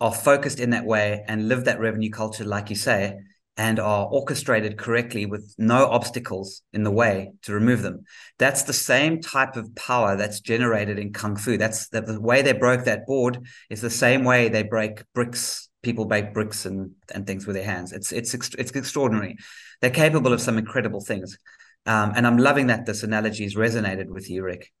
[0.00, 3.18] are focused in that way and live that revenue culture, like you say,
[3.56, 8.04] and are orchestrated correctly with no obstacles in the way to remove them.
[8.38, 11.58] That's the same type of power that's generated in Kung Fu.
[11.58, 15.68] That's the, the way they broke that board is the same way they break bricks.
[15.82, 17.92] People break bricks and, and things with their hands.
[17.92, 19.36] It's it's it's extraordinary.
[19.80, 21.38] They're capable of some incredible things,
[21.86, 24.72] um, and I'm loving that this analogy has resonated with you, Rick.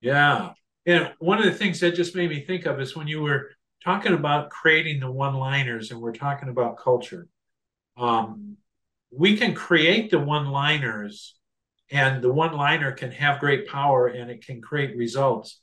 [0.00, 0.52] Yeah,
[0.86, 3.50] and one of the things that just made me think of is when you were
[3.84, 7.28] talking about creating the one-liners, and we're talking about culture
[7.96, 8.56] um,
[9.10, 11.34] we can create the one liners
[11.90, 15.60] and the one liner can have great power and it can create results.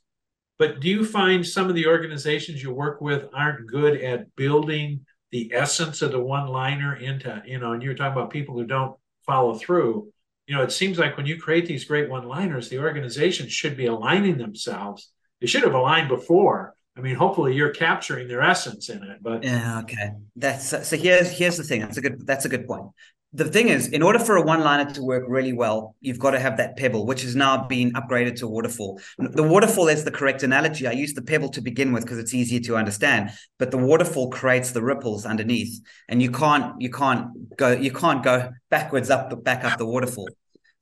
[0.58, 5.04] But do you find some of the organizations you work with aren't good at building
[5.30, 8.64] the essence of the one liner into you know and you're talking about people who
[8.64, 10.08] don't follow through.
[10.46, 13.76] You know it seems like when you create these great one liners the organization should
[13.76, 15.10] be aligning themselves
[15.44, 19.18] they should have aligned before I mean, hopefully you're capturing their essence in it.
[19.20, 20.10] But yeah, okay.
[20.36, 20.96] That's so.
[20.96, 21.80] Here's here's the thing.
[21.80, 22.24] That's a good.
[22.24, 22.86] That's a good point.
[23.32, 26.38] The thing is, in order for a one-liner to work really well, you've got to
[26.38, 29.00] have that pebble, which has now been upgraded to waterfall.
[29.18, 30.86] The waterfall is the correct analogy.
[30.86, 34.30] I use the pebble to begin with because it's easier to understand, but the waterfall
[34.30, 39.42] creates the ripples underneath, and you can't you can't go you can't go backwards up
[39.42, 40.28] back up the waterfall.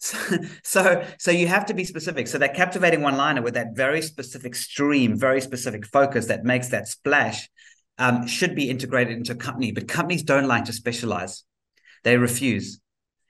[0.65, 2.27] So, so, you have to be specific.
[2.27, 6.89] So that captivating one-liner with that very specific stream, very specific focus that makes that
[6.89, 7.49] splash,
[7.99, 9.73] um, should be integrated into a company.
[9.73, 11.45] But companies don't like to specialize;
[12.05, 12.81] they refuse.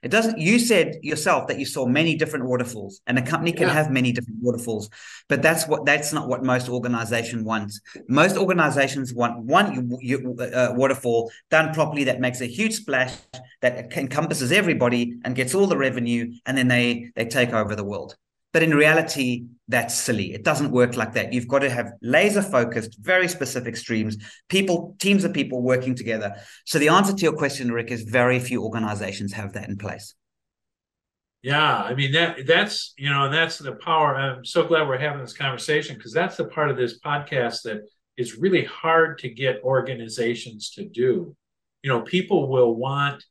[0.02, 0.38] It doesn't.
[0.38, 3.74] You said yourself that you saw many different waterfalls, and a company can yeah.
[3.74, 4.90] have many different waterfalls,
[5.28, 7.72] but that's what that's not what most organizations want.
[8.08, 9.92] Most organizations want one
[10.40, 13.14] uh, waterfall done properly that makes a huge splash
[13.60, 17.84] that encompasses everybody and gets all the revenue, and then they they take over the
[17.84, 18.16] world.
[18.52, 20.34] But in reality, that's silly.
[20.34, 21.32] It doesn't work like that.
[21.32, 26.34] You've got to have laser focused, very specific streams, people, teams of people working together.
[26.66, 30.14] So the answer to your question, Rick, is very few organizations have that in place.
[31.42, 34.14] Yeah, I mean that that's you know that's the power.
[34.14, 37.80] I'm so glad we're having this conversation because that's the part of this podcast that
[38.16, 41.34] is really hard to get organizations to do.
[41.82, 43.24] You know, people will want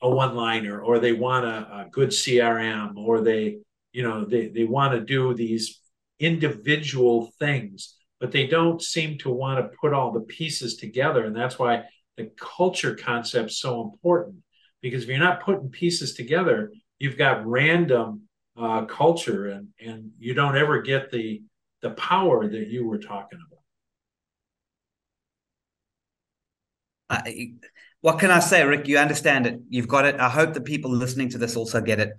[0.00, 3.58] a one-liner or they want a, a good CRM or they
[3.92, 5.80] you know they, they want to do these
[6.18, 11.24] individual things but they don't seem to want to put all the pieces together.
[11.24, 11.82] And that's why
[12.16, 14.36] the culture concept's so important
[14.80, 18.22] because if you're not putting pieces together you've got random
[18.56, 21.42] uh, culture and and you don't ever get the
[21.80, 23.40] the power that you were talking
[27.10, 27.26] about.
[28.02, 28.86] What can i say rick?
[28.86, 29.60] You understand it.
[29.68, 30.20] You've got it.
[30.20, 32.12] I hope the people listening to this also get it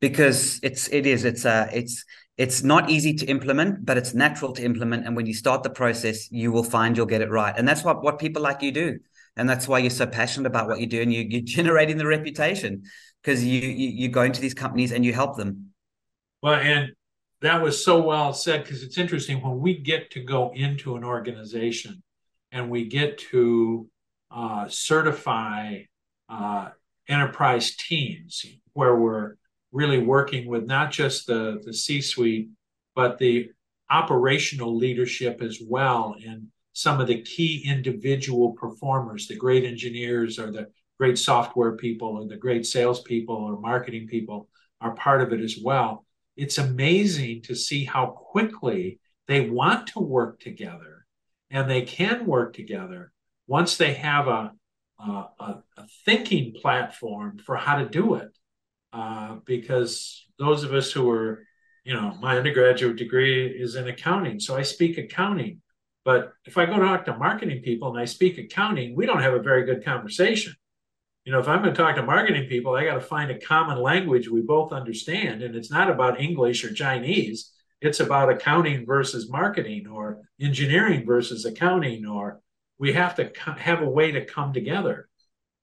[0.00, 2.04] because it's it is it's uh it's
[2.36, 5.06] it's not easy to implement but it's natural to implement.
[5.06, 7.54] And when you start the process you will find you'll get it right.
[7.56, 8.98] And that's what what people like you do.
[9.36, 12.06] And that's why you're so passionate about what you do and you, you're generating the
[12.06, 12.82] reputation
[13.22, 15.72] because you, you you go into these companies and you help them.
[16.42, 16.92] Well and
[17.42, 19.42] that was so well said because it's interesting.
[19.42, 22.02] When we get to go into an organization
[22.52, 23.88] and we get to
[24.30, 25.82] uh, certify
[26.28, 26.68] uh,
[27.08, 29.34] enterprise teams where we're
[29.72, 32.48] really working with not just the, the C suite,
[32.94, 33.50] but the
[33.90, 40.50] operational leadership as well, and some of the key individual performers, the great engineers or
[40.50, 44.48] the great software people or the great salespeople or marketing people
[44.80, 46.04] are part of it as well.
[46.36, 51.06] It's amazing to see how quickly they want to work together
[51.50, 53.12] and they can work together
[53.46, 54.52] once they have a,
[54.98, 55.62] a, a
[56.04, 58.30] thinking platform for how to do it
[58.92, 61.46] uh, because those of us who are,
[61.84, 65.60] you know, my undergraduate degree is in accounting, so I speak accounting.
[66.04, 69.34] But if I go talk to marketing people and I speak accounting, we don't have
[69.34, 70.54] a very good conversation.
[71.24, 73.38] You know, if I'm going to talk to marketing people, I got to find a
[73.38, 75.42] common language we both understand.
[75.42, 77.52] And it's not about English or Chinese.
[77.82, 82.40] It's about accounting versus marketing or engineering versus accounting, or
[82.78, 85.09] we have to have a way to come together.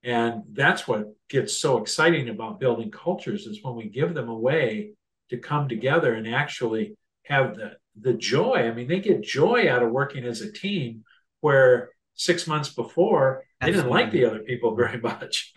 [0.08, 4.38] And that's what gets so exciting about building cultures is when we give them a
[4.38, 4.92] way
[5.30, 8.54] to come together and actually have the, the joy.
[8.54, 11.04] I mean, they get joy out of working as a team
[11.42, 13.82] where six months before they Absolutely.
[13.82, 15.54] didn't like the other people very much.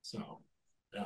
[0.00, 0.40] so,
[0.98, 1.04] uh,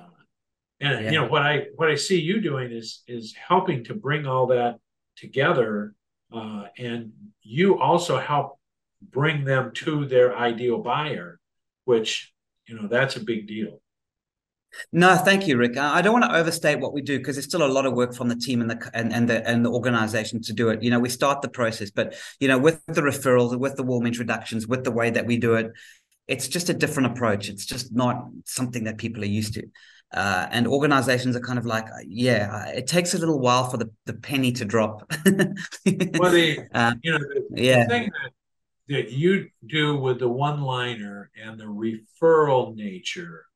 [0.80, 1.10] and yeah.
[1.10, 4.46] you know what I what I see you doing is is helping to bring all
[4.46, 4.76] that
[5.16, 5.96] together,
[6.32, 7.10] uh, and
[7.42, 8.60] you also help
[9.10, 11.40] bring them to their ideal buyer,
[11.84, 12.32] which
[12.66, 13.80] you know that's a big deal.
[14.90, 15.76] No, thank you, Rick.
[15.76, 18.14] I don't want to overstate what we do because there's still a lot of work
[18.14, 20.82] from the team and the and, and the and the organization to do it.
[20.82, 24.06] You know, we start the process, but you know, with the referrals, with the warm
[24.06, 25.72] introductions, with the way that we do it,
[26.26, 27.48] it's just a different approach.
[27.48, 29.64] It's just not something that people are used to.
[30.14, 33.90] Uh, and organizations are kind of like, yeah, it takes a little while for the,
[34.04, 35.10] the penny to drop.
[35.24, 37.84] well, the, uh, you know, the, yeah.
[37.84, 38.32] the thing that,
[38.88, 43.46] that you do with the one liner and the referral nature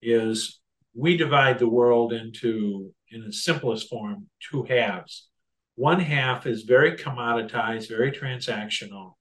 [0.00, 0.60] is
[0.94, 5.28] we divide the world into, in the simplest form, two halves.
[5.74, 9.12] One half is very commoditized, very transactional,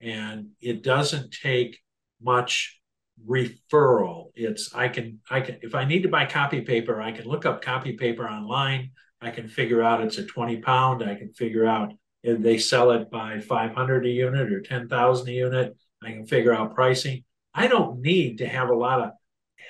[0.00, 1.78] and it doesn't take
[2.20, 2.80] much
[3.28, 4.30] referral.
[4.34, 7.46] It's I can I can if I need to buy copy paper, I can look
[7.46, 8.90] up copy paper online.
[9.20, 11.02] I can figure out it's a 20 pound.
[11.04, 11.92] I can figure out
[12.22, 15.76] if they sell it by 500 a unit or 10,000 a unit.
[16.02, 17.24] I can figure out pricing.
[17.54, 19.10] I don't need to have a lot of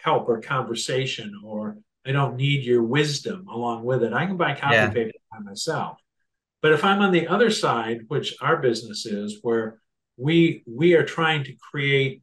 [0.05, 4.13] help or conversation or I don't need your wisdom along with it.
[4.13, 4.91] I can buy copy yeah.
[4.91, 5.99] paper by myself.
[6.63, 9.79] But if I'm on the other side, which our business is, where
[10.17, 12.23] we we are trying to create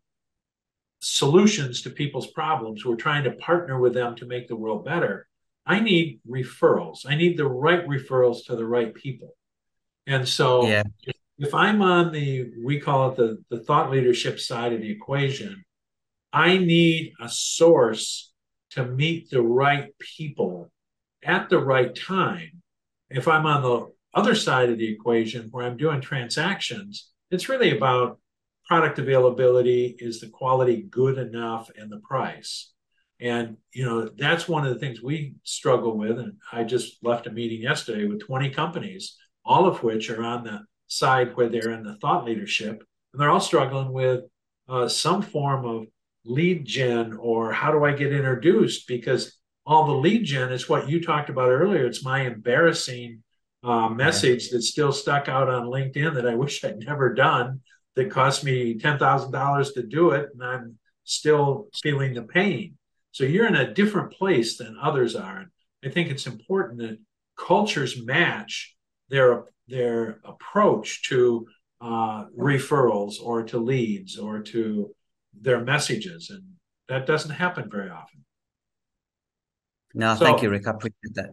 [1.00, 5.28] solutions to people's problems, we're trying to partner with them to make the world better.
[5.66, 7.06] I need referrals.
[7.06, 9.36] I need the right referrals to the right people.
[10.08, 10.84] And so yeah.
[11.04, 14.90] if, if I'm on the we call it the the thought leadership side of the
[14.90, 15.64] equation,
[16.34, 18.32] I need a source
[18.72, 20.72] to meet the right people
[21.24, 22.62] at the right time.
[23.10, 27.76] If I'm on the other side of the equation where I'm doing transactions, it's really
[27.76, 28.20] about
[28.66, 32.72] product availability is the quality good enough and the price.
[33.20, 36.20] And you know that's one of the things we struggle with.
[36.20, 40.44] And I just left a meeting yesterday with 20 companies, all of which are on
[40.44, 42.84] the side where they're in the thought leadership,
[43.14, 44.24] and they're all struggling with
[44.70, 45.88] uh, some form of
[46.26, 48.88] lead gen or how do I get introduced?
[48.88, 51.86] Because all the lead gen is what you talked about earlier.
[51.86, 53.24] It's my embarrassing
[53.64, 57.62] uh, message that's still stuck out on LinkedIn that I wish I'd never done
[57.96, 60.30] that cost me $10,000 to do it.
[60.34, 62.78] And I'm still feeling the pain.
[63.12, 65.40] So you're in a different place than others are.
[65.40, 65.50] And
[65.84, 67.00] I think it's important that
[67.38, 68.76] cultures match
[69.10, 71.48] their, their approach to
[71.82, 74.94] uh, referrals or to leads or to
[75.40, 76.44] their messages, and
[76.90, 78.24] that doesn't happen very often.
[79.94, 80.68] No, so, thank you, Rick.
[80.68, 81.30] I appreciate that.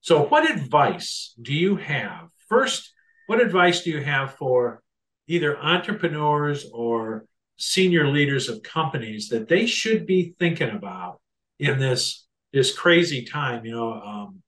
[0.00, 2.28] So, what advice do you have?
[2.48, 2.92] First,
[3.26, 4.82] what advice do you have for
[5.26, 11.20] either entrepreneurs or senior leaders of companies that they should be thinking about
[11.58, 13.64] in this this crazy time?
[13.64, 14.42] You know, um,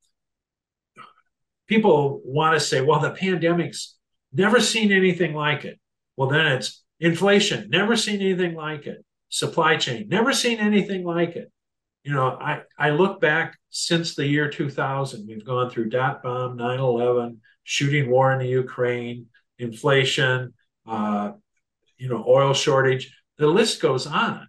[1.70, 3.96] people want to say, "Well, the pandemic's
[4.32, 5.78] never seen anything like it."
[6.16, 9.02] Well, then it's Inflation, never seen anything like it.
[9.30, 11.50] Supply chain, never seen anything like it.
[12.04, 16.56] You know, I, I look back since the year 2000, we've gone through dot bomb,
[16.56, 19.26] 9 11, shooting war in the Ukraine,
[19.58, 20.52] inflation,
[20.86, 21.32] uh,
[21.96, 23.16] you know, oil shortage.
[23.38, 24.46] The list goes on.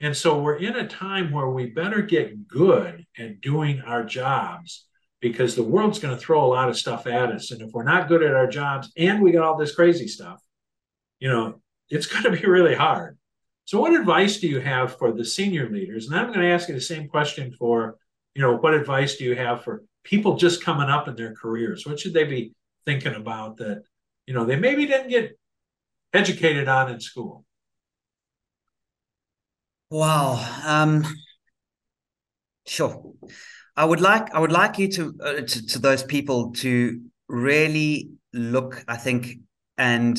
[0.00, 4.86] And so we're in a time where we better get good at doing our jobs
[5.20, 7.50] because the world's going to throw a lot of stuff at us.
[7.50, 10.40] And if we're not good at our jobs and we got all this crazy stuff,
[11.18, 13.18] you know, it's going to be really hard.
[13.66, 16.08] So, what advice do you have for the senior leaders?
[16.08, 17.96] And I'm going to ask you the same question for,
[18.34, 21.86] you know, what advice do you have for people just coming up in their careers?
[21.86, 22.52] What should they be
[22.84, 23.82] thinking about that,
[24.26, 25.38] you know, they maybe didn't get
[26.12, 27.44] educated on in school?
[29.90, 30.62] Wow.
[30.64, 31.04] Um,
[32.66, 33.12] sure.
[33.76, 38.10] I would like I would like you to, uh, to to those people to really
[38.32, 38.84] look.
[38.88, 39.38] I think
[39.78, 40.18] and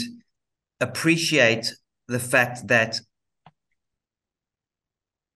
[0.79, 1.73] appreciate
[2.07, 2.99] the fact that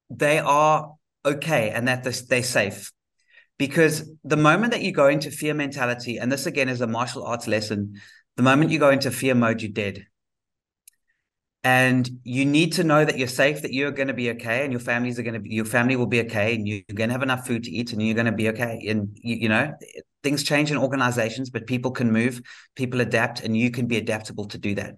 [0.10, 0.96] they are
[1.26, 2.92] okay and that they're safe.
[3.58, 7.24] Because the moment that you go into fear mentality, and this again is a martial
[7.24, 8.02] arts lesson,
[8.36, 10.06] the moment you go into fear mode, you're dead.
[11.66, 14.72] And you need to know that you're safe, that you're going to be okay, and
[14.72, 17.14] your families are going to be, your family will be okay, and you're going to
[17.14, 18.86] have enough food to eat, and you're going to be okay.
[18.88, 19.74] And you, you know,
[20.24, 22.40] things change in organizations, but people can move,
[22.76, 24.96] people adapt, and you can be adaptable to do that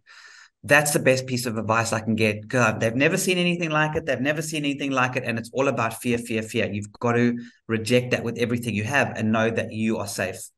[0.63, 2.47] that's the best piece of advice I can get.
[2.47, 4.05] God, they've never seen anything like it.
[4.05, 5.23] They've never seen anything like it.
[5.23, 6.69] And it's all about fear, fear, fear.
[6.69, 7.37] You've got to
[7.67, 10.49] reject that with everything you have and know that you are safe.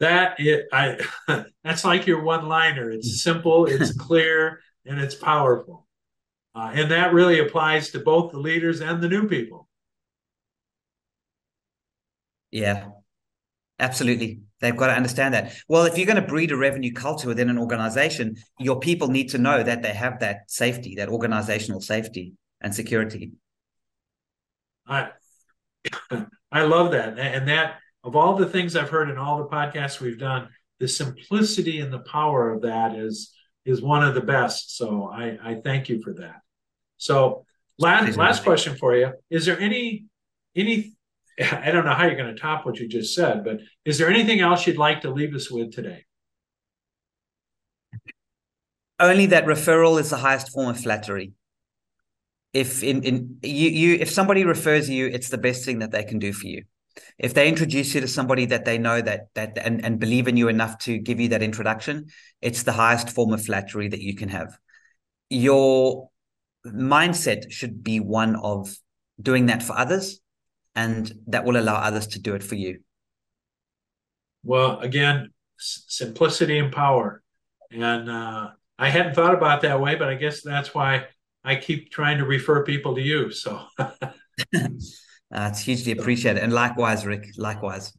[0.00, 0.98] That it, I
[1.64, 2.90] that's like your one liner.
[2.90, 5.86] It's simple, it's clear, and it's powerful.
[6.54, 9.68] Uh, and that really applies to both the leaders and the new people.
[12.50, 12.88] Yeah,
[13.78, 14.40] absolutely.
[14.60, 15.54] They've got to understand that.
[15.68, 19.30] Well, if you're going to breed a revenue culture within an organization, your people need
[19.30, 23.32] to know that they have that safety, that organizational safety and security.
[24.86, 25.10] I
[26.52, 27.18] I love that.
[27.18, 30.48] And that of all the things I've heard in all the podcasts we've done,
[30.78, 33.34] the simplicity and the power of that is
[33.66, 34.76] is one of the best.
[34.76, 36.40] So I, I thank you for that.
[36.96, 37.44] So
[37.78, 39.12] last last question for you.
[39.28, 40.06] Is there any
[40.56, 40.94] any
[41.52, 44.08] I don't know how you're going to top what you just said, but is there
[44.08, 46.04] anything else you'd like to leave us with today?
[48.98, 51.32] Only that referral is the highest form of flattery.
[52.52, 56.04] If in, in you, you if somebody refers you, it's the best thing that they
[56.04, 56.64] can do for you.
[57.18, 60.36] If they introduce you to somebody that they know that that and, and believe in
[60.36, 62.06] you enough to give you that introduction,
[62.40, 64.58] it's the highest form of flattery that you can have.
[65.28, 66.10] Your
[66.66, 68.76] mindset should be one of
[69.20, 70.20] doing that for others
[70.74, 72.80] and that will allow others to do it for you.
[74.44, 77.22] Well again simplicity and power.
[77.70, 81.04] And uh, i hadn't thought about that way but i guess that's why
[81.44, 83.60] i keep trying to refer people to you so
[85.30, 87.92] that's hugely appreciated and likewise rick likewise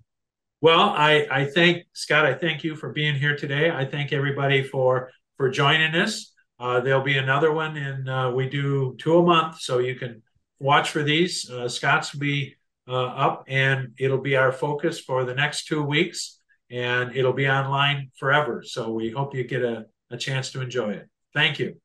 [0.62, 4.64] well i i thank scott i thank you for being here today i thank everybody
[4.64, 9.24] for for joining us uh, there'll be another one and uh, we do two a
[9.24, 10.22] month so you can
[10.60, 12.56] watch for these uh, scott's will be
[12.88, 17.48] uh, up, and it'll be our focus for the next two weeks, and it'll be
[17.48, 18.64] online forever.
[18.66, 21.10] So we hope you get a, a chance to enjoy it.
[21.34, 21.78] Thank you.